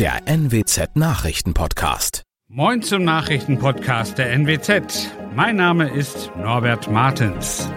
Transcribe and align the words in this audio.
der 0.00 0.22
NWZ 0.24 0.96
Nachrichtenpodcast. 0.96 2.22
Moin 2.48 2.80
zum 2.80 3.04
Nachrichtenpodcast 3.04 4.16
der 4.16 4.32
NWZ. 4.32 5.10
Mein 5.36 5.56
Name 5.56 5.90
ist 5.90 6.32
Norbert 6.38 6.90
Martens. 6.90 7.68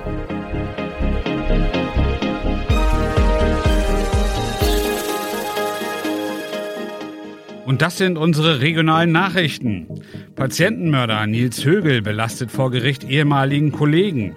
Und 7.65 7.81
das 7.81 7.97
sind 7.97 8.17
unsere 8.17 8.61
regionalen 8.61 9.11
Nachrichten. 9.11 9.87
Patientenmörder 10.35 11.27
Nils 11.27 11.65
Högel 11.65 12.01
belastet 12.01 12.51
vor 12.51 12.71
Gericht 12.71 13.03
ehemaligen 13.03 13.73
Kollegen. 13.73 14.33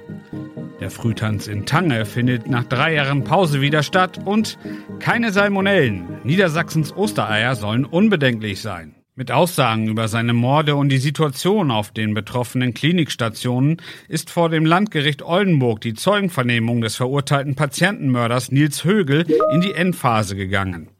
Der 0.80 0.90
Frühtanz 0.90 1.46
in 1.46 1.64
Tange 1.64 2.04
findet 2.04 2.48
nach 2.48 2.64
drei 2.64 2.94
Jahren 2.94 3.24
Pause 3.24 3.62
wieder 3.62 3.82
statt 3.82 4.20
und 4.24 4.58
keine 4.98 5.32
Salmonellen. 5.32 6.04
Niedersachsens 6.22 6.94
Ostereier 6.94 7.56
sollen 7.56 7.86
unbedenklich 7.86 8.60
sein. 8.60 8.94
Mit 9.14 9.32
Aussagen 9.32 9.88
über 9.88 10.08
seine 10.08 10.34
Morde 10.34 10.76
und 10.76 10.90
die 10.90 10.98
Situation 10.98 11.70
auf 11.70 11.90
den 11.90 12.12
betroffenen 12.12 12.74
Klinikstationen 12.74 13.80
ist 14.08 14.28
vor 14.28 14.50
dem 14.50 14.66
Landgericht 14.66 15.22
Oldenburg 15.22 15.80
die 15.80 15.94
Zeugenvernehmung 15.94 16.82
des 16.82 16.96
verurteilten 16.96 17.54
Patientenmörders 17.54 18.52
Nils 18.52 18.84
Högel 18.84 19.24
in 19.54 19.62
die 19.62 19.72
Endphase 19.72 20.36
gegangen. 20.36 20.90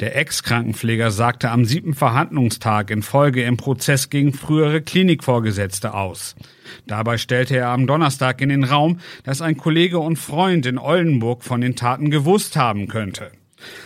Der 0.00 0.16
Ex-Krankenpfleger 0.16 1.10
sagte 1.10 1.50
am 1.50 1.64
siebten 1.64 1.94
Verhandlungstag 1.94 2.90
in 2.90 3.02
Folge 3.02 3.42
im 3.42 3.56
Prozess 3.56 4.10
gegen 4.10 4.32
frühere 4.32 4.82
Klinikvorgesetzte 4.82 5.94
aus. 5.94 6.34
Dabei 6.86 7.18
stellte 7.18 7.56
er 7.56 7.68
am 7.68 7.86
Donnerstag 7.86 8.40
in 8.40 8.48
den 8.48 8.64
Raum, 8.64 9.00
dass 9.24 9.42
ein 9.42 9.56
Kollege 9.56 9.98
und 9.98 10.16
Freund 10.16 10.66
in 10.66 10.78
Oldenburg 10.78 11.44
von 11.44 11.60
den 11.60 11.76
Taten 11.76 12.10
gewusst 12.10 12.56
haben 12.56 12.88
könnte. 12.88 13.30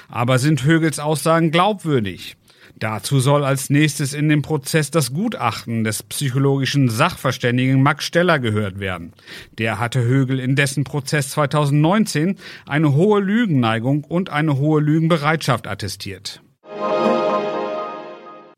Aber 0.09 0.39
sind 0.39 0.65
Högels 0.65 0.99
Aussagen 0.99 1.51
glaubwürdig? 1.51 2.37
Dazu 2.79 3.21
soll 3.21 3.43
als 3.43 3.71
nächstes 3.71 4.13
in 4.13 4.29
dem 4.29 4.43
Prozess 4.43 4.91
das 4.91 5.15
Gutachten 5.15 5.83
des 5.83 6.03
psychologischen 6.03 6.91
Sachverständigen 6.91 7.83
Max 7.83 8.05
Steller 8.05 8.39
gehört 8.39 8.79
werden. 8.79 9.15
Der 9.57 9.79
hatte 9.79 10.03
Högel 10.03 10.39
in 10.39 10.57
dessen 10.57 10.85
Prozess 10.85 11.31
2019 11.31 12.37
eine 12.67 12.93
hohe 12.93 13.21
Lügenneigung 13.21 14.05
und 14.05 14.29
eine 14.29 14.59
hohe 14.59 14.83
Lügenbereitschaft 14.83 15.67
attestiert. 15.67 16.43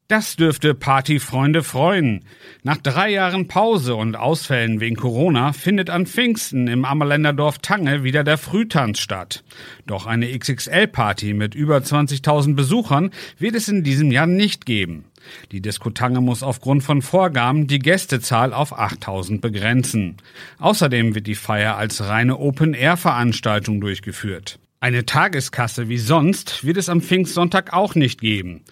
Das 0.09 0.37
dürfte 0.37 0.73
Partyfreunde 0.73 1.63
freuen. 1.63 2.25
Nach 2.63 2.79
drei 2.79 3.11
Jahren 3.11 3.47
Pause 3.47 3.95
und 3.95 4.17
Ausfällen 4.17 4.81
wegen 4.81 4.97
Corona 4.97 5.53
findet 5.53 5.91
an 5.91 6.07
Pfingsten 6.07 6.67
im 6.67 6.87
Ammerländer 6.87 7.35
Dorf 7.35 7.59
Tange 7.59 8.05
wieder 8.05 8.25
der 8.25 8.39
Frühtanz 8.39 9.01
statt. 9.01 9.45
Doch 9.87 10.07
eine 10.07 10.27
XXL-Party 10.39 11.35
mit 11.35 11.55
über 11.55 11.77
20.000 11.77 12.55
Besuchern 12.55 13.11
wird 13.39 13.55
es 13.55 13.69
in 13.69 13.85
diesem 13.85 14.11
Jahr 14.11 14.27
nicht 14.27 14.65
geben. 14.65 15.05
Die 15.53 15.61
Disco 15.61 15.91
Tange 15.91 16.23
muss 16.23 16.43
aufgrund 16.43 16.83
von 16.83 17.03
Vorgaben 17.03 17.67
die 17.67 17.79
Gästezahl 17.79 18.55
auf 18.55 18.73
8000 18.79 19.43
begrenzen. 19.43 20.17
Außerdem 20.59 21.15
wird 21.15 21.27
die 21.27 21.35
Feier 21.35 21.77
als 21.77 22.03
reine 22.09 22.39
Open-Air-Veranstaltung 22.39 23.83
durchgeführt. 23.83 24.59
Eine 24.81 25.05
Tageskasse 25.05 25.89
wie 25.89 25.99
sonst 25.99 26.65
wird 26.65 26.77
es 26.77 26.89
am 26.89 27.03
Pfingstsonntag 27.03 27.73
auch 27.73 27.97
nicht 27.97 28.21
geben. 28.21 28.63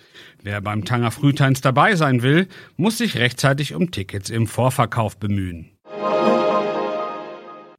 Wer 0.47 0.61
beim 0.61 0.84
Tanger 0.84 1.11
Frühtanz 1.11 1.61
dabei 1.61 1.97
sein 1.97 2.22
will, 2.22 2.47
muss 2.77 2.98
sich 2.98 3.19
rechtzeitig 3.19 3.75
um 3.75 3.91
Tickets 3.91 4.30
im 4.30 4.47
Vorverkauf 4.47 5.16
bemühen. 5.16 5.72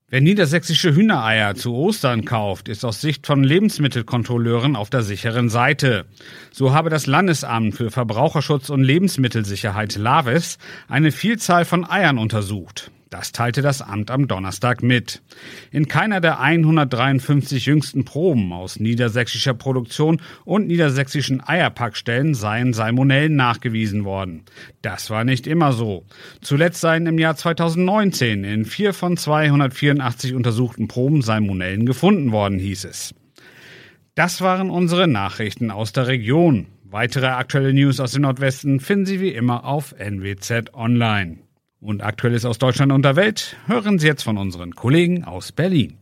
Wer 0.10 0.20
niedersächsische 0.20 0.94
Hühnereier 0.94 1.56
zu 1.56 1.74
Ostern 1.74 2.26
kauft, 2.26 2.68
ist 2.68 2.84
aus 2.84 3.00
Sicht 3.00 3.26
von 3.26 3.42
Lebensmittelkontrolleuren 3.42 4.76
auf 4.76 4.90
der 4.90 5.04
sicheren 5.04 5.48
Seite. 5.48 6.08
So 6.52 6.74
habe 6.74 6.90
das 6.90 7.08
Landesamt 7.08 7.74
für 7.74 7.90
Verbraucherschutz 7.90 8.70
und 8.70 8.84
Lebensmittelsicherheit 8.84 9.96
LAVES 9.96 10.58
eine 10.90 11.14
Vielzahl 11.14 11.64
von 11.64 11.90
Eiern 11.90 12.18
untersucht. 12.18 12.92
Das 13.10 13.32
teilte 13.32 13.62
das 13.62 13.82
Amt 13.82 14.12
am 14.12 14.28
Donnerstag 14.28 14.84
mit. 14.84 15.22
In 15.72 15.88
keiner 15.88 16.20
der 16.20 16.42
153 16.42 17.66
jüngsten 17.66 18.04
Proben 18.04 18.52
aus 18.52 18.82
niedersächsischer 18.82 19.54
Produktion 19.54 20.22
und 20.44 20.68
niedersächsischen 20.68 21.42
Eierpackstellen 21.46 22.34
seien 22.34 22.74
Salmonellen 22.74 23.38
nachgewiesen 23.38 24.04
worden. 24.04 24.44
Das 24.82 25.10
war 25.10 25.24
nicht 25.24 25.48
immer 25.48 25.72
so. 25.72 26.06
Zuletzt 26.42 26.82
seien 26.82 27.06
im 27.08 27.18
Jahr 27.18 27.38
2019 27.38 28.44
in 28.44 28.66
vier 28.66 28.94
von 28.94 29.16
284 29.16 30.34
untersuchten 30.34 30.90
Proben 30.90 31.22
Salmonellen 31.22 31.86
gefunden 31.86 32.34
worden, 32.34 32.60
hieß 32.60 32.84
es. 32.86 33.16
Das 34.16 34.42
waren 34.42 34.70
unsere 34.70 35.08
Nachrichten 35.08 35.72
aus 35.72 35.94
der 35.94 36.08
Region. 36.08 36.68
Weitere 36.84 37.28
aktuelle 37.28 37.74
News 37.74 38.00
aus 38.00 38.12
dem 38.14 38.24
Nordwesten 38.24 38.80
finden 38.80 39.06
Sie 39.06 39.22
wie 39.22 39.30
immer 39.30 39.64
auf 39.64 39.94
NWZ 39.98 40.74
Online. 40.74 41.47
Und 41.80 42.04
Aktuelles 42.04 42.44
aus 42.46 42.58
Deutschland 42.58 42.92
und 42.92 43.04
der 43.04 43.16
Welt 43.16 43.56
hören 43.68 44.00
Sie 44.00 44.08
jetzt 44.08 44.24
von 44.24 44.38
unseren 44.38 44.74
Kollegen 44.74 45.24
aus 45.24 45.52
Berlin. 45.52 45.98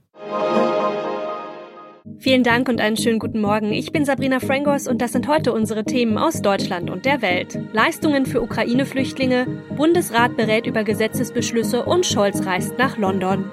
Vielen 2.18 2.44
Dank 2.44 2.70
und 2.70 2.80
einen 2.80 2.98
schönen 2.98 3.20
guten 3.20 3.42
Morgen. 3.42 3.74
Ich 3.74 3.92
bin 3.92 4.06
Sabrina 4.06 4.40
Frangos 4.40 4.88
und 4.88 5.02
das 5.02 5.12
sind 5.12 5.28
heute 5.28 5.52
unsere 5.52 5.84
Themen 5.84 6.18
aus 6.18 6.42
Deutschland 6.42 6.90
und 6.90 7.06
der 7.06 7.22
Welt. 7.22 7.60
Leistungen 7.74 8.26
für 8.26 8.42
Ukraine-Flüchtlinge, 8.42 9.48
Bundesrat 9.76 10.38
berät 10.38 10.66
über 10.66 10.84
Gesetzesbeschlüsse 10.84 11.84
und 11.84 12.06
Scholz 12.06 12.46
reist 12.46 12.78
nach 12.78 12.98
London. 12.98 13.46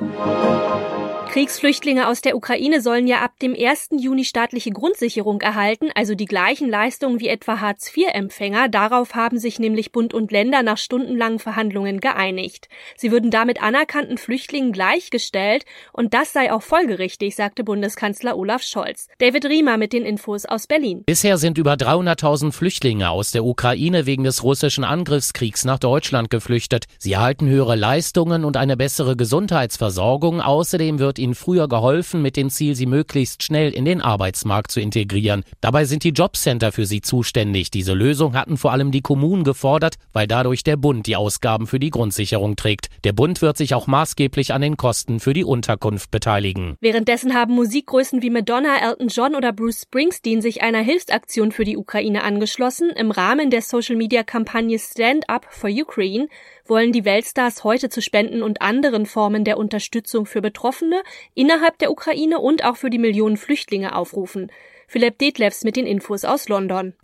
Kriegsflüchtlinge 1.32 2.08
aus 2.08 2.20
der 2.20 2.36
Ukraine 2.36 2.82
sollen 2.82 3.06
ja 3.06 3.22
ab 3.22 3.38
dem 3.40 3.56
1. 3.58 3.88
Juni 3.98 4.26
staatliche 4.26 4.70
Grundsicherung 4.70 5.40
erhalten, 5.40 5.88
also 5.94 6.14
die 6.14 6.26
gleichen 6.26 6.68
Leistungen 6.68 7.20
wie 7.20 7.28
etwa 7.28 7.58
Hartz-IV-Empfänger. 7.58 8.68
Darauf 8.68 9.14
haben 9.14 9.38
sich 9.38 9.58
nämlich 9.58 9.92
Bund 9.92 10.12
und 10.12 10.30
Länder 10.30 10.62
nach 10.62 10.76
stundenlangen 10.76 11.38
Verhandlungen 11.38 12.00
geeinigt. 12.00 12.68
Sie 12.98 13.10
würden 13.10 13.30
damit 13.30 13.62
anerkannten 13.62 14.18
Flüchtlingen 14.18 14.72
gleichgestellt 14.72 15.64
und 15.94 16.12
das 16.12 16.34
sei 16.34 16.52
auch 16.52 16.60
folgerichtig, 16.60 17.34
sagte 17.34 17.64
Bundeskanzler 17.64 18.36
Olaf 18.36 18.62
Scholz. 18.62 19.08
David 19.16 19.46
Riemer 19.46 19.78
mit 19.78 19.94
den 19.94 20.04
Infos 20.04 20.44
aus 20.44 20.66
Berlin. 20.66 21.02
Bisher 21.06 21.38
sind 21.38 21.56
über 21.56 21.72
300.000 21.76 22.52
Flüchtlinge 22.52 23.08
aus 23.08 23.30
der 23.30 23.46
Ukraine 23.46 24.04
wegen 24.04 24.24
des 24.24 24.42
russischen 24.42 24.84
Angriffskriegs 24.84 25.64
nach 25.64 25.78
Deutschland 25.78 26.28
geflüchtet. 26.28 26.84
Sie 26.98 27.14
erhalten 27.14 27.48
höhere 27.48 27.74
Leistungen 27.74 28.44
und 28.44 28.58
eine 28.58 28.76
bessere 28.76 29.16
Gesundheitsversorgung. 29.16 30.42
Außerdem 30.42 30.98
wird 30.98 31.21
ihnen 31.22 31.34
früher 31.34 31.68
geholfen, 31.68 32.20
mit 32.20 32.36
dem 32.36 32.50
Ziel, 32.50 32.74
sie 32.74 32.86
möglichst 32.86 33.42
schnell 33.42 33.72
in 33.72 33.86
den 33.86 34.02
Arbeitsmarkt 34.02 34.70
zu 34.70 34.80
integrieren. 34.80 35.44
Dabei 35.60 35.86
sind 35.86 36.04
die 36.04 36.10
Jobcenter 36.10 36.72
für 36.72 36.84
sie 36.84 37.00
zuständig. 37.00 37.70
Diese 37.70 37.94
Lösung 37.94 38.34
hatten 38.34 38.56
vor 38.58 38.72
allem 38.72 38.90
die 38.90 39.00
Kommunen 39.00 39.44
gefordert, 39.44 39.94
weil 40.12 40.26
dadurch 40.26 40.64
der 40.64 40.76
Bund 40.76 41.06
die 41.06 41.16
Ausgaben 41.16 41.66
für 41.66 41.78
die 41.78 41.90
Grundsicherung 41.90 42.56
trägt. 42.56 42.88
Der 43.04 43.12
Bund 43.12 43.40
wird 43.40 43.56
sich 43.56 43.74
auch 43.74 43.86
maßgeblich 43.86 44.52
an 44.52 44.60
den 44.60 44.76
Kosten 44.76 45.20
für 45.20 45.32
die 45.32 45.44
Unterkunft 45.44 46.10
beteiligen. 46.10 46.76
Währenddessen 46.80 47.34
haben 47.34 47.54
Musikgrößen 47.54 48.20
wie 48.20 48.30
Madonna, 48.30 48.76
Elton 48.82 49.08
John 49.08 49.34
oder 49.34 49.52
Bruce 49.52 49.82
Springsteen 49.82 50.42
sich 50.42 50.62
einer 50.62 50.80
Hilfsaktion 50.80 51.52
für 51.52 51.64
die 51.64 51.76
Ukraine 51.76 52.24
angeschlossen. 52.24 52.90
Im 52.90 53.10
Rahmen 53.10 53.50
der 53.50 53.62
Social-Media-Kampagne 53.62 54.78
Stand 54.78 55.28
Up 55.28 55.46
for 55.50 55.70
Ukraine 55.70 56.26
wollen 56.66 56.92
die 56.92 57.04
Weltstars 57.04 57.64
heute 57.64 57.88
zu 57.88 58.00
Spenden 58.00 58.42
und 58.42 58.62
anderen 58.62 59.06
Formen 59.06 59.44
der 59.44 59.58
Unterstützung 59.58 60.26
für 60.26 60.40
Betroffene 60.40 61.02
innerhalb 61.34 61.78
der 61.78 61.90
Ukraine 61.90 62.38
und 62.38 62.64
auch 62.64 62.76
für 62.76 62.90
die 62.90 62.98
Millionen 62.98 63.36
Flüchtlinge 63.36 63.94
aufrufen. 63.94 64.50
Philipp 64.86 65.18
Detlefs 65.18 65.64
mit 65.64 65.76
den 65.76 65.86
Infos 65.86 66.24
aus 66.24 66.48
London. 66.48 66.94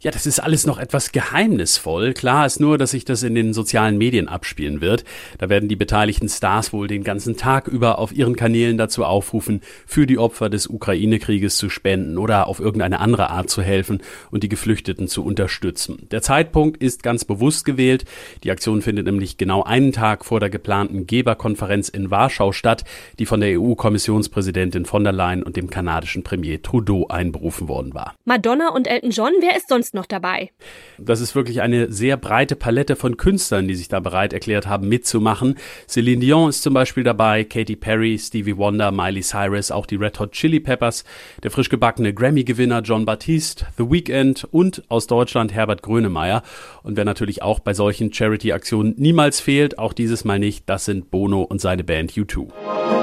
Ja, 0.00 0.12
das 0.12 0.26
ist 0.26 0.38
alles 0.38 0.64
noch 0.64 0.78
etwas 0.78 1.10
geheimnisvoll. 1.10 2.14
Klar 2.14 2.46
ist 2.46 2.60
nur, 2.60 2.78
dass 2.78 2.92
sich 2.92 3.04
das 3.04 3.24
in 3.24 3.34
den 3.34 3.52
sozialen 3.52 3.98
Medien 3.98 4.28
abspielen 4.28 4.80
wird. 4.80 5.02
Da 5.38 5.48
werden 5.48 5.68
die 5.68 5.74
beteiligten 5.74 6.28
Stars 6.28 6.72
wohl 6.72 6.86
den 6.86 7.02
ganzen 7.02 7.36
Tag 7.36 7.66
über 7.66 7.98
auf 7.98 8.12
ihren 8.12 8.36
Kanälen 8.36 8.78
dazu 8.78 9.04
aufrufen, 9.04 9.60
für 9.86 10.06
die 10.06 10.16
Opfer 10.16 10.50
des 10.50 10.68
Ukraine-Krieges 10.68 11.56
zu 11.56 11.68
spenden 11.68 12.16
oder 12.16 12.46
auf 12.46 12.60
irgendeine 12.60 13.00
andere 13.00 13.30
Art 13.30 13.50
zu 13.50 13.60
helfen 13.60 14.00
und 14.30 14.44
die 14.44 14.48
Geflüchteten 14.48 15.08
zu 15.08 15.24
unterstützen. 15.24 16.06
Der 16.12 16.22
Zeitpunkt 16.22 16.80
ist 16.80 17.02
ganz 17.02 17.24
bewusst 17.24 17.64
gewählt. 17.64 18.04
Die 18.44 18.52
Aktion 18.52 18.82
findet 18.82 19.06
nämlich 19.06 19.36
genau 19.36 19.64
einen 19.64 19.90
Tag 19.90 20.24
vor 20.24 20.38
der 20.38 20.48
geplanten 20.48 21.08
Geberkonferenz 21.08 21.88
in 21.88 22.08
Warschau 22.08 22.52
statt, 22.52 22.84
die 23.18 23.26
von 23.26 23.40
der 23.40 23.60
EU-Kommissionspräsidentin 23.60 24.84
von 24.84 25.02
der 25.02 25.12
Leyen 25.12 25.42
und 25.42 25.56
dem 25.56 25.70
kanadischen 25.70 26.22
Premier 26.22 26.62
Trudeau 26.62 27.08
einberufen 27.08 27.66
worden 27.66 27.94
war. 27.94 28.14
Madonna 28.24 28.68
und 28.68 28.86
Elton 28.86 29.10
John, 29.10 29.32
wer 29.40 29.56
ist 29.56 29.68
sonst 29.68 29.87
sonst 29.88 29.94
noch 29.94 30.06
dabei? 30.06 30.50
Das 30.98 31.20
ist 31.20 31.34
wirklich 31.34 31.62
eine 31.62 31.90
sehr 31.90 32.16
breite 32.16 32.56
Palette 32.56 32.96
von 32.96 33.16
Künstlern, 33.16 33.68
die 33.68 33.74
sich 33.74 33.88
da 33.88 34.00
bereit 34.00 34.32
erklärt 34.32 34.66
haben, 34.66 34.88
mitzumachen. 34.88 35.56
Celine 35.86 36.20
Dion 36.20 36.50
ist 36.50 36.62
zum 36.62 36.74
Beispiel 36.74 37.04
dabei, 37.04 37.44
Katy 37.44 37.76
Perry, 37.76 38.18
Stevie 38.18 38.56
Wonder, 38.56 38.90
Miley 38.90 39.22
Cyrus, 39.22 39.70
auch 39.70 39.86
die 39.86 39.96
Red 39.96 40.20
Hot 40.20 40.32
Chili 40.32 40.60
Peppers, 40.60 41.04
der 41.42 41.50
frisch 41.50 41.68
gebackene 41.68 42.12
Grammy-Gewinner 42.12 42.82
John 42.82 43.04
Baptiste, 43.04 43.66
The 43.76 43.90
Weeknd 43.90 44.46
und 44.50 44.82
aus 44.88 45.06
Deutschland 45.06 45.52
Herbert 45.52 45.82
Grönemeyer. 45.82 46.42
Und 46.82 46.96
wer 46.96 47.04
natürlich 47.04 47.42
auch 47.42 47.60
bei 47.60 47.74
solchen 47.74 48.12
Charity-Aktionen 48.12 48.94
niemals 48.96 49.40
fehlt, 49.40 49.78
auch 49.78 49.92
dieses 49.92 50.24
Mal 50.24 50.38
nicht, 50.38 50.68
das 50.68 50.84
sind 50.84 51.10
Bono 51.10 51.42
und 51.42 51.60
seine 51.60 51.84
Band 51.84 52.12
U2. 52.12 52.97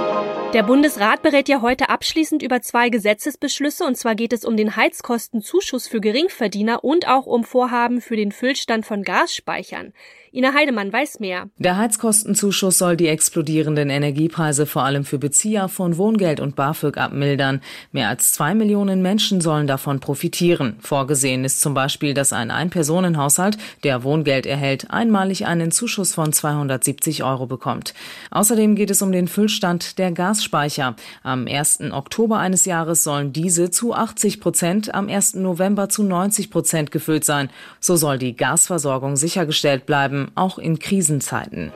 Der 0.54 0.64
Bundesrat 0.64 1.22
berät 1.22 1.50
ja 1.50 1.62
heute 1.62 1.90
abschließend 1.90 2.42
über 2.42 2.62
zwei 2.62 2.90
Gesetzesbeschlüsse, 2.90 3.84
und 3.86 3.96
zwar 3.96 4.16
geht 4.16 4.32
es 4.32 4.46
um 4.46 4.56
den 4.56 4.76
Heizkostenzuschuss 4.76 5.88
für 5.88 6.00
Geringverdiener 6.00 6.84
und 6.84 7.08
auch 7.08 7.26
um 7.26 7.44
Vorhaben 7.44 8.00
für 8.00 8.16
den 8.16 8.32
Füllstand 8.32 8.86
von 8.86 9.04
Gasspeichern. 9.04 9.94
Ina 10.36 10.54
Heidemann 10.54 10.92
weiß 10.92 11.22
mehr. 11.22 11.46
Der 11.60 11.78
Heizkostenzuschuss 11.78 12.78
soll 12.78 12.98
die 12.98 13.08
explodierenden 13.08 13.90
Energiepreise 13.90 14.66
vor 14.66 14.84
allem 14.84 15.06
für 15.06 15.18
Bezieher 15.18 15.70
von 15.70 15.96
Wohngeld 15.96 16.42
und 16.42 16.58
BAföG 16.58 16.98
abmildern. 16.98 17.62
Mehr 17.94 18.10
als 18.10 18.34
zwei 18.34 18.54
Millionen 18.54 19.02
Menschen 19.02 19.40
sollen 19.40 19.66
davon 19.66 20.02
profitieren. 20.02 20.76
Vorgesehen 20.82 21.46
ist 21.46 21.62
zum 21.62 21.74
Beispiel, 21.74 22.14
dass 22.14 22.34
ein 22.34 22.52
Einpersonenhaushalt, 22.52 23.58
der 23.86 24.04
Wohngeld 24.04 24.46
erhält, 24.46 24.92
einmalig 24.92 25.46
einen 25.46 25.72
Zuschuss 25.72 26.14
von 26.14 26.34
270 26.34 27.24
Euro 27.24 27.46
bekommt. 27.46 27.94
Außerdem 28.30 28.76
geht 28.76 28.92
es 28.92 29.02
um 29.02 29.14
den 29.14 29.30
Füllstand 29.30 30.00
der 30.00 30.12
Gasspeicher. 30.12 30.98
Am 31.24 31.48
1. 31.48 31.80
Oktober 31.92 32.40
eines 32.40 32.66
Jahres 32.66 33.06
sollen 33.06 33.32
diese 33.32 33.72
zu 33.72 33.94
80 33.94 34.42
Prozent, 34.42 34.94
am 34.94 35.08
1. 35.08 35.36
November 35.36 35.88
zu 35.88 36.04
90 36.04 36.52
Prozent 36.52 36.92
gefüllt 36.92 37.24
sein. 37.24 37.50
So 37.80 37.96
soll 37.96 38.18
die 38.18 38.36
Gasversorgung 38.36 39.16
sichergestellt 39.16 39.86
bleiben 39.86 40.25
auch 40.36 40.58
in 40.58 40.80
Krisenzeiten. 40.80 41.72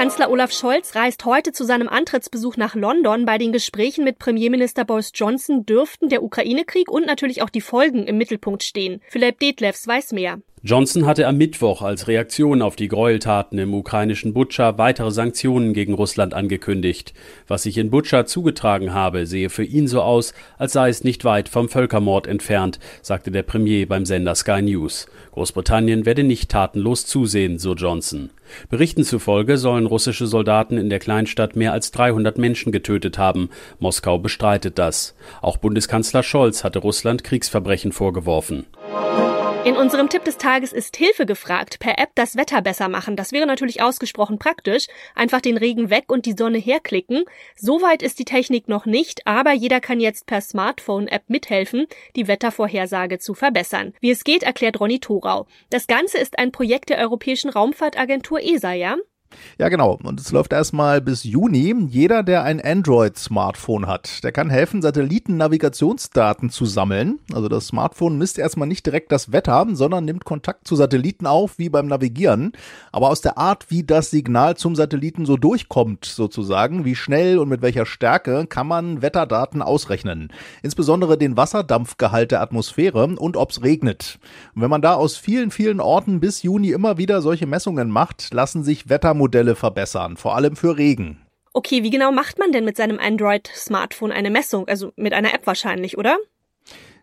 Kanzler 0.00 0.30
Olaf 0.30 0.50
Scholz 0.50 0.94
reist 0.94 1.26
heute 1.26 1.52
zu 1.52 1.62
seinem 1.64 1.86
Antrittsbesuch 1.86 2.56
nach 2.56 2.74
London. 2.74 3.26
Bei 3.26 3.36
den 3.36 3.52
Gesprächen 3.52 4.02
mit 4.02 4.18
Premierminister 4.18 4.86
Boris 4.86 5.12
Johnson 5.14 5.66
dürften 5.66 6.08
der 6.08 6.22
Ukraine-Krieg 6.22 6.90
und 6.90 7.06
natürlich 7.06 7.42
auch 7.42 7.50
die 7.50 7.60
Folgen 7.60 8.06
im 8.06 8.16
Mittelpunkt 8.16 8.62
stehen. 8.62 9.02
Philipp 9.08 9.38
Detlefs 9.40 9.86
weiß 9.86 10.12
mehr. 10.12 10.40
Johnson 10.62 11.06
hatte 11.06 11.26
am 11.26 11.38
Mittwoch 11.38 11.80
als 11.80 12.06
Reaktion 12.06 12.60
auf 12.60 12.76
die 12.76 12.88
Gräueltaten 12.88 13.58
im 13.58 13.72
ukrainischen 13.72 14.34
Butscha 14.34 14.76
weitere 14.76 15.10
Sanktionen 15.10 15.72
gegen 15.72 15.94
Russland 15.94 16.34
angekündigt. 16.34 17.14
Was 17.48 17.62
sich 17.62 17.78
in 17.78 17.88
Butscha 17.88 18.26
zugetragen 18.26 18.92
habe, 18.92 19.24
sehe 19.24 19.48
für 19.48 19.64
ihn 19.64 19.88
so 19.88 20.02
aus, 20.02 20.34
als 20.58 20.74
sei 20.74 20.90
es 20.90 21.02
nicht 21.02 21.24
weit 21.24 21.48
vom 21.48 21.70
Völkermord 21.70 22.26
entfernt, 22.26 22.78
sagte 23.00 23.30
der 23.30 23.42
Premier 23.42 23.88
beim 23.88 24.04
Sender 24.04 24.34
Sky 24.34 24.60
News. 24.60 25.06
Großbritannien 25.32 26.04
werde 26.04 26.24
nicht 26.24 26.50
tatenlos 26.50 27.06
zusehen, 27.06 27.58
so 27.58 27.72
Johnson. 27.72 28.28
Berichten 28.68 29.04
zufolge 29.04 29.56
sollen 29.56 29.86
russische 29.86 30.26
Soldaten 30.26 30.76
in 30.76 30.90
der 30.90 30.98
Kleinstadt 30.98 31.56
mehr 31.56 31.72
als 31.72 31.90
300 31.92 32.36
Menschen 32.36 32.70
getötet 32.70 33.16
haben. 33.16 33.48
Moskau 33.78 34.18
bestreitet 34.18 34.78
das. 34.78 35.14
Auch 35.40 35.56
Bundeskanzler 35.56 36.22
Scholz 36.22 36.64
hatte 36.64 36.80
Russland 36.80 37.24
Kriegsverbrechen 37.24 37.92
vorgeworfen. 37.92 38.66
In 39.62 39.76
unserem 39.76 40.08
Tipp 40.08 40.24
des 40.24 40.38
Tages 40.38 40.72
ist 40.72 40.96
Hilfe 40.96 41.26
gefragt. 41.26 41.80
Per 41.80 41.98
App 41.98 42.12
das 42.14 42.34
Wetter 42.34 42.62
besser 42.62 42.88
machen. 42.88 43.14
Das 43.14 43.30
wäre 43.30 43.46
natürlich 43.46 43.82
ausgesprochen 43.82 44.38
praktisch. 44.38 44.86
Einfach 45.14 45.42
den 45.42 45.58
Regen 45.58 45.90
weg 45.90 46.04
und 46.08 46.24
die 46.24 46.32
Sonne 46.32 46.56
herklicken. 46.56 47.24
Soweit 47.56 48.02
ist 48.02 48.18
die 48.18 48.24
Technik 48.24 48.68
noch 48.68 48.86
nicht, 48.86 49.26
aber 49.26 49.52
jeder 49.52 49.80
kann 49.80 50.00
jetzt 50.00 50.24
per 50.24 50.40
Smartphone-App 50.40 51.24
mithelfen, 51.28 51.86
die 52.16 52.26
Wettervorhersage 52.26 53.18
zu 53.18 53.34
verbessern. 53.34 53.92
Wie 54.00 54.10
es 54.10 54.24
geht, 54.24 54.44
erklärt 54.44 54.80
Ronny 54.80 54.98
Thorau. 54.98 55.46
Das 55.68 55.86
Ganze 55.86 56.16
ist 56.16 56.38
ein 56.38 56.52
Projekt 56.52 56.88
der 56.88 56.98
Europäischen 56.98 57.50
Raumfahrtagentur 57.50 58.40
ESA, 58.40 58.72
ja? 58.72 58.96
Ja, 59.58 59.68
genau. 59.68 59.98
Und 60.02 60.20
es 60.20 60.32
läuft 60.32 60.52
erstmal 60.52 61.00
bis 61.00 61.24
Juni. 61.24 61.74
Jeder, 61.88 62.22
der 62.22 62.44
ein 62.44 62.60
Android-Smartphone 62.60 63.86
hat, 63.86 64.24
der 64.24 64.32
kann 64.32 64.50
helfen, 64.50 64.82
Satelliten-Navigationsdaten 64.82 66.50
zu 66.50 66.66
sammeln. 66.66 67.18
Also 67.32 67.48
das 67.48 67.68
Smartphone 67.68 68.18
misst 68.18 68.38
erstmal 68.38 68.68
nicht 68.68 68.86
direkt 68.86 69.12
das 69.12 69.32
Wetter, 69.32 69.66
sondern 69.72 70.04
nimmt 70.04 70.24
Kontakt 70.24 70.66
zu 70.66 70.76
Satelliten 70.76 71.26
auf, 71.26 71.58
wie 71.58 71.68
beim 71.68 71.86
Navigieren. 71.86 72.52
Aber 72.90 73.08
aus 73.08 73.20
der 73.20 73.38
Art, 73.38 73.66
wie 73.70 73.84
das 73.84 74.10
Signal 74.10 74.56
zum 74.56 74.74
Satelliten 74.76 75.26
so 75.26 75.36
durchkommt, 75.36 76.04
sozusagen, 76.04 76.84
wie 76.84 76.96
schnell 76.96 77.38
und 77.38 77.48
mit 77.48 77.62
welcher 77.62 77.86
Stärke, 77.86 78.46
kann 78.46 78.66
man 78.66 79.02
Wetterdaten 79.02 79.62
ausrechnen. 79.62 80.32
Insbesondere 80.62 81.18
den 81.18 81.36
Wasserdampfgehalt 81.36 82.32
der 82.32 82.40
Atmosphäre 82.40 83.06
und 83.16 83.36
ob 83.36 83.50
es 83.50 83.62
regnet. 83.62 84.18
Und 84.54 84.62
wenn 84.62 84.70
man 84.70 84.82
da 84.82 84.94
aus 84.94 85.16
vielen, 85.16 85.50
vielen 85.50 85.80
Orten 85.80 86.20
bis 86.20 86.42
Juni 86.42 86.70
immer 86.70 86.98
wieder 86.98 87.22
solche 87.22 87.46
Messungen 87.46 87.90
macht, 87.90 88.32
lassen 88.32 88.64
sich 88.64 88.88
Wetter 88.88 89.14
Modelle 89.20 89.54
verbessern, 89.54 90.16
vor 90.16 90.34
allem 90.34 90.56
für 90.56 90.76
Regen. 90.76 91.24
Okay, 91.52 91.82
wie 91.82 91.90
genau 91.90 92.10
macht 92.10 92.38
man 92.38 92.52
denn 92.52 92.64
mit 92.64 92.76
seinem 92.76 92.98
Android-Smartphone 92.98 94.12
eine 94.12 94.30
Messung? 94.30 94.66
Also 94.66 94.92
mit 94.96 95.12
einer 95.12 95.34
App 95.34 95.46
wahrscheinlich, 95.46 95.98
oder? 95.98 96.16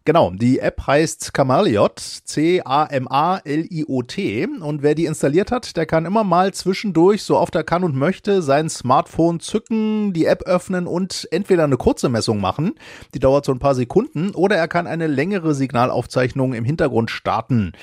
Genau, 0.07 0.31
die 0.31 0.59
App 0.59 0.87
heißt 0.87 1.33
Camaliot, 1.33 1.99
C-A-M-A-L-I-O-T. 1.99 2.87
Und 4.61 4.81
wer 4.81 4.95
die 4.95 5.03
installiert 5.03 5.51
hat, 5.51 5.75
der 5.75 5.85
kann 5.85 6.05
immer 6.05 6.23
mal 6.23 6.53
zwischendurch, 6.53 7.23
so 7.23 7.37
oft 7.37 7.53
er 7.55 7.65
kann 7.65 7.83
und 7.83 7.93
möchte, 7.93 8.41
sein 8.41 8.69
Smartphone 8.69 9.41
zücken, 9.41 10.13
die 10.13 10.23
App 10.23 10.43
öffnen 10.43 10.87
und 10.87 11.27
entweder 11.31 11.65
eine 11.65 11.75
kurze 11.75 12.07
Messung 12.07 12.39
machen, 12.39 12.75
die 13.13 13.19
dauert 13.19 13.43
so 13.43 13.51
ein 13.51 13.59
paar 13.59 13.75
Sekunden, 13.75 14.29
oder 14.29 14.55
er 14.55 14.69
kann 14.69 14.87
eine 14.87 15.07
längere 15.07 15.53
Signalaufzeichnung 15.53 16.53
im 16.53 16.63
Hintergrund 16.63 17.11
starten. 17.11 17.73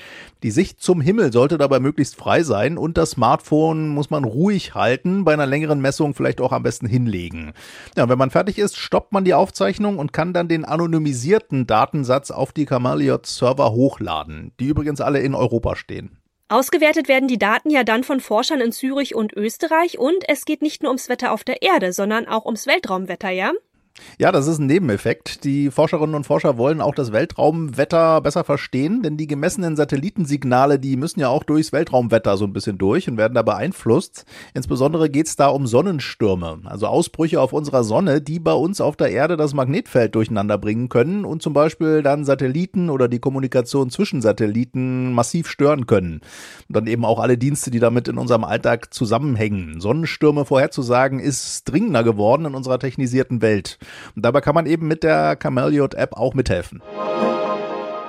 Die 0.43 0.51
Sicht 0.51 0.83
zum 0.83 1.03
Himmel 1.03 1.31
sollte 1.31 1.59
dabei 1.59 1.79
möglichst 1.79 2.17
frei 2.17 2.43
sein 2.43 2.79
und 2.79 2.97
das 2.97 3.11
Smartphone 3.11 3.89
muss 3.89 4.09
man 4.09 4.25
ruhig 4.25 4.75
halten, 4.75 5.25
bei 5.25 5.35
einer 5.35 5.45
längeren 5.45 5.81
Messung 5.81 6.15
vielleicht 6.15 6.41
auch 6.41 6.53
am 6.53 6.63
besten 6.63 6.87
hinlegen. 6.87 7.53
Ja, 7.99 8.09
wenn 8.09 8.17
man 8.19 8.31
fertig 8.31 8.59
ist, 8.59 8.79
stoppt 8.79 9.13
man 9.13 9.27
die 9.27 9.35
Aufzeichnung 9.35 9.99
und 9.99 10.15
kann 10.15 10.33
dann 10.33 10.49
den 10.49 10.65
anonymisierten 10.65 11.67
Datensatz 11.67 12.14
auf 12.31 12.53
die 12.53 12.67
Camaliot-Server 12.67 13.73
hochladen, 13.73 14.53
die 14.61 14.67
übrigens 14.67 15.01
alle 15.01 15.21
in 15.21 15.35
Europa 15.35 15.77
stehen. 15.77 16.19
Ausgewertet 16.49 17.09
werden 17.09 17.27
die 17.27 17.39
Daten 17.39 17.71
ja 17.71 17.85
dann 17.85 18.05
von 18.05 18.21
Forschern 18.21 18.61
in 18.61 18.71
Zürich 18.71 19.15
und 19.15 19.33
Österreich 19.33 19.99
und 19.99 20.29
es 20.29 20.45
geht 20.45 20.63
nicht 20.63 20.83
nur 20.83 20.91
ums 20.91 21.09
Wetter 21.09 21.33
auf 21.33 21.43
der 21.43 21.63
Erde, 21.63 21.93
sondern 21.93 22.29
auch 22.29 22.45
ums 22.45 22.67
Weltraumwetter, 22.67 23.31
ja? 23.31 23.53
Ja, 24.19 24.31
das 24.31 24.47
ist 24.47 24.59
ein 24.59 24.67
Nebeneffekt. 24.67 25.45
Die 25.45 25.71
Forscherinnen 25.71 26.15
und 26.15 26.25
Forscher 26.25 26.57
wollen 26.57 26.81
auch 26.81 26.95
das 26.95 27.13
Weltraumwetter 27.13 28.21
besser 28.21 28.45
verstehen, 28.45 29.03
denn 29.03 29.17
die 29.17 29.27
gemessenen 29.27 29.77
Satellitensignale, 29.77 30.79
die 30.79 30.97
müssen 30.97 31.21
ja 31.21 31.29
auch 31.29 31.43
durchs 31.43 31.73
Weltraumwetter 31.73 32.37
so 32.37 32.45
ein 32.45 32.53
bisschen 32.53 32.79
durch 32.79 33.09
und 33.09 33.17
werden 33.17 33.35
da 33.35 33.43
beeinflusst. 33.43 34.25
Insbesondere 34.53 35.11
geht's 35.11 35.35
da 35.35 35.49
um 35.49 35.67
Sonnenstürme, 35.67 36.61
also 36.65 36.87
Ausbrüche 36.87 37.41
auf 37.41 37.53
unserer 37.53 37.83
Sonne, 37.83 38.21
die 38.21 38.39
bei 38.39 38.53
uns 38.53 38.81
auf 38.81 38.97
der 38.97 39.11
Erde 39.11 39.37
das 39.37 39.53
Magnetfeld 39.53 40.15
durcheinander 40.15 40.59
bringen 40.59 40.89
können 40.89 41.25
und 41.25 41.43
zum 41.43 41.53
Beispiel 41.53 42.03
dann 42.03 42.25
Satelliten 42.25 42.91
oder 42.91 43.09
die 43.09 43.19
Kommunikation 43.19 43.91
zwischen 43.91 44.23
Satelliten 44.23 45.13
massiv 45.13 45.49
stören 45.49 45.87
können. 45.87 46.21
Und 46.69 46.77
dann 46.77 46.87
eben 46.87 47.05
auch 47.05 47.19
alle 47.19 47.37
Dienste, 47.37 47.73
die 47.73 47.81
damit 47.81 48.07
in 48.07 48.19
unserem 48.19 48.45
Alltag 48.45 48.95
zusammenhängen. 48.95 49.81
Sonnenstürme 49.81 50.45
vorherzusagen 50.45 51.19
ist 51.19 51.65
dringender 51.65 52.05
geworden 52.05 52.47
in 52.47 52.55
unserer 52.55 52.79
technisierten 52.79 53.43
Welt. 53.43 53.79
Und 54.15 54.25
dabei 54.25 54.41
kann 54.41 54.55
man 54.55 54.67
eben 54.67 54.87
mit 54.89 55.03
der 55.03 55.37
Cameliot-App 55.37 56.15
auch 56.15 56.35
mithelfen. 56.35 56.83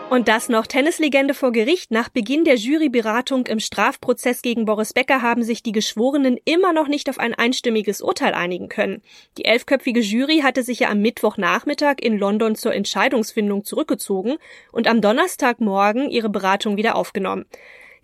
Und 0.08 0.28
das 0.28 0.50
noch 0.50 0.68
Tennislegende 0.68 1.34
vor 1.34 1.52
Gericht. 1.52 1.90
Nach 1.90 2.10
Beginn 2.10 2.46
der 2.46 2.56
Juryberatung 2.56 3.48
im 3.48 3.60
Strafprozess 3.60 4.44
gegen 4.44 4.66
Boris 4.66 4.94
Becker 4.94 5.24
haben 5.24 5.44
sich 5.44 5.64
die 5.64 5.72
Geschworenen 5.72 6.38
immer 6.46 6.74
noch 6.74 6.88
nicht 6.88 7.10
auf 7.10 7.18
ein 7.18 7.34
einstimmiges 7.34 8.02
Urteil 8.02 8.34
einigen 8.34 8.70
können. 8.70 9.02
Die 9.38 9.46
elfköpfige 9.46 10.02
Jury 10.02 10.42
hatte 10.42 10.62
sich 10.62 10.80
ja 10.80 10.90
am 10.90 11.02
Mittwochnachmittag 11.02 11.96
in 12.02 12.20
London 12.20 12.56
zur 12.56 12.74
Entscheidungsfindung 12.74 13.66
zurückgezogen 13.66 14.36
und 14.72 14.88
am 14.88 15.02
Donnerstagmorgen 15.02 16.10
ihre 16.10 16.30
Beratung 16.30 16.78
wieder 16.78 16.96
aufgenommen. 16.96 17.46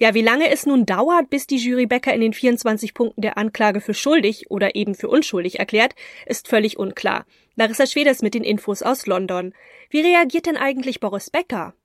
Ja, 0.02 0.16
wie 0.16 0.24
lange 0.24 0.50
es 0.50 0.66
nun 0.66 0.88
dauert, 0.88 1.30
bis 1.30 1.46
die 1.46 1.58
Jury 1.58 1.86
Becker 1.86 2.12
in 2.12 2.22
den 2.22 2.34
24 2.34 2.96
Punkten 2.96 3.22
der 3.22 3.38
Anklage 3.38 3.82
für 3.82 3.94
schuldig 3.94 4.50
oder 4.50 4.74
eben 4.74 4.96
für 4.96 5.08
unschuldig 5.08 5.60
erklärt, 5.60 5.94
ist 6.26 6.48
völlig 6.48 6.80
unklar. 6.80 7.28
Larissa 7.56 7.86
Schweders 7.86 8.24
mit 8.24 8.34
den 8.34 8.44
Infos 8.44 8.82
aus 8.82 9.06
London. 9.06 9.54
Wie 9.92 10.02
reagiert 10.02 10.48
denn 10.48 10.58
eigentlich 10.58 11.02
Boris 11.02 11.30
Becker? 11.30 11.76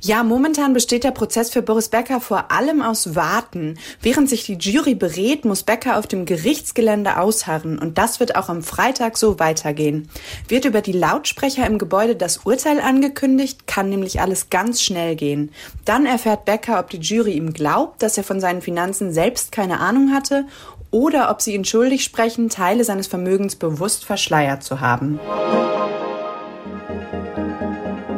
Ja, 0.00 0.22
momentan 0.22 0.72
besteht 0.72 1.04
der 1.04 1.10
Prozess 1.10 1.50
für 1.50 1.62
Boris 1.62 1.88
Becker 1.88 2.20
vor 2.20 2.52
allem 2.52 2.82
aus 2.82 3.14
Warten. 3.14 3.78
Während 4.02 4.28
sich 4.28 4.44
die 4.44 4.54
Jury 4.54 4.94
berät, 4.94 5.44
muss 5.44 5.62
Becker 5.62 5.98
auf 5.98 6.06
dem 6.06 6.26
Gerichtsgelände 6.26 7.18
ausharren 7.18 7.78
und 7.78 7.98
das 7.98 8.20
wird 8.20 8.36
auch 8.36 8.48
am 8.48 8.62
Freitag 8.62 9.16
so 9.16 9.38
weitergehen. 9.38 10.08
Wird 10.48 10.64
über 10.64 10.80
die 10.80 10.92
Lautsprecher 10.92 11.66
im 11.66 11.78
Gebäude 11.78 12.14
das 12.14 12.38
Urteil 12.38 12.80
angekündigt, 12.80 13.66
kann 13.66 13.88
nämlich 13.88 14.20
alles 14.20 14.50
ganz 14.50 14.82
schnell 14.82 15.16
gehen. 15.16 15.50
Dann 15.84 16.06
erfährt 16.06 16.44
Becker, 16.44 16.78
ob 16.78 16.90
die 16.90 17.00
Jury 17.00 17.32
ihm 17.32 17.52
glaubt, 17.52 18.02
dass 18.02 18.18
er 18.18 18.24
von 18.24 18.40
seinen 18.40 18.62
Finanzen 18.62 19.12
selbst 19.12 19.50
keine 19.50 19.80
Ahnung 19.80 20.12
hatte 20.12 20.44
oder 20.90 21.30
ob 21.30 21.42
sie 21.42 21.54
ihn 21.54 21.64
schuldig 21.64 22.04
sprechen, 22.04 22.48
Teile 22.48 22.84
seines 22.84 23.06
Vermögens 23.06 23.56
bewusst 23.56 24.04
verschleiert 24.04 24.62
zu 24.62 24.80
haben. 24.80 25.18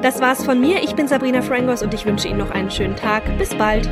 Das 0.02 0.21
war's 0.21 0.45
von 0.45 0.61
mir. 0.61 0.83
Ich 0.83 0.95
bin 0.95 1.09
Sabrina 1.09 1.43
Frangos 1.43 1.83
und 1.83 1.93
ich 1.93 2.07
wünsche 2.07 2.28
Ihnen 2.28 2.38
noch 2.38 2.50
einen 2.50 2.71
schönen 2.71 2.97
Tag. 2.97 3.23
Bis 3.38 3.55
bald. 3.55 3.88